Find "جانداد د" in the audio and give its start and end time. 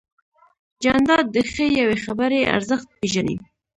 0.83-1.37